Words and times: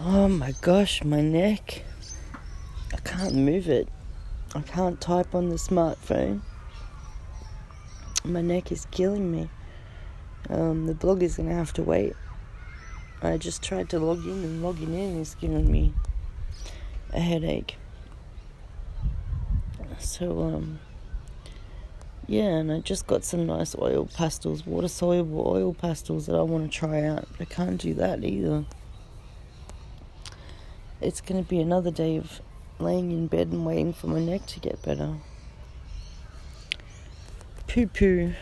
Oh 0.00 0.26
my 0.26 0.52
gosh, 0.60 1.04
my 1.04 1.20
neck. 1.20 1.84
I 2.92 2.96
can't 2.96 3.36
move 3.36 3.68
it. 3.68 3.88
I 4.52 4.60
can't 4.60 5.00
type 5.00 5.36
on 5.36 5.50
the 5.50 5.54
smartphone. 5.54 6.40
My 8.24 8.40
neck 8.40 8.72
is 8.72 8.88
killing 8.90 9.30
me. 9.30 9.48
Um, 10.50 10.86
the 10.86 10.94
blog 10.94 11.22
is 11.22 11.36
gonna 11.36 11.54
have 11.54 11.72
to 11.74 11.84
wait. 11.84 12.14
I 13.22 13.36
just 13.36 13.62
tried 13.62 13.88
to 13.90 14.00
log 14.00 14.24
in 14.24 14.32
and 14.32 14.64
logging 14.64 14.94
in 14.94 15.20
is 15.20 15.36
giving 15.36 15.70
me 15.70 15.94
a 17.12 17.20
headache. 17.20 17.76
So, 20.00 20.42
um, 20.42 20.80
yeah, 22.26 22.48
and 22.48 22.72
I 22.72 22.80
just 22.80 23.06
got 23.06 23.22
some 23.22 23.46
nice 23.46 23.76
oil 23.78 24.08
pastels, 24.12 24.66
water 24.66 24.88
soluble 24.88 25.46
oil 25.46 25.72
pastels 25.72 26.26
that 26.26 26.34
I 26.34 26.42
want 26.42 26.70
to 26.70 26.78
try 26.78 27.04
out. 27.04 27.28
I 27.38 27.44
can't 27.44 27.80
do 27.80 27.94
that 27.94 28.24
either. 28.24 28.64
It's 31.04 31.20
going 31.20 31.44
to 31.44 31.46
be 31.46 31.60
another 31.60 31.90
day 31.90 32.16
of 32.16 32.40
laying 32.78 33.10
in 33.10 33.26
bed 33.26 33.48
and 33.48 33.66
waiting 33.66 33.92
for 33.92 34.06
my 34.06 34.20
neck 34.20 34.46
to 34.46 34.58
get 34.58 34.80
better. 34.80 35.16
Poo 37.66 37.86
poo. 37.86 38.32